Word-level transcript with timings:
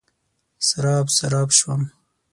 سراب، 0.67 1.07
سراب 1.17 1.49
شوم 1.59 1.81